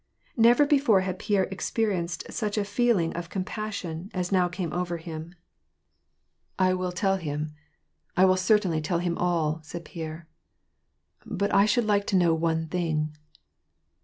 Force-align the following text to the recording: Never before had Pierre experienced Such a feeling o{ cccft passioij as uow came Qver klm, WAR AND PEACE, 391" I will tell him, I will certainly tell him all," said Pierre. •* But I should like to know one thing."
Never 0.35 0.65
before 0.65 1.01
had 1.01 1.19
Pierre 1.19 1.43
experienced 1.51 2.23
Such 2.31 2.57
a 2.57 2.65
feeling 2.65 3.15
o{ 3.15 3.19
cccft 3.21 3.43
passioij 3.43 4.09
as 4.15 4.31
uow 4.31 4.51
came 4.51 4.71
Qver 4.71 4.99
klm, 5.03 5.11
WAR 5.13 5.13
AND 5.13 5.31
PEACE, 5.31 5.35
391" 6.57 6.69
I 6.71 6.73
will 6.73 6.91
tell 6.91 7.17
him, 7.17 7.51
I 8.17 8.25
will 8.25 8.35
certainly 8.35 8.81
tell 8.81 8.97
him 8.97 9.15
all," 9.19 9.59
said 9.61 9.85
Pierre. 9.85 10.27
•* 11.27 11.37
But 11.37 11.53
I 11.53 11.67
should 11.67 11.85
like 11.85 12.07
to 12.07 12.15
know 12.17 12.33
one 12.33 12.65
thing." 12.65 13.13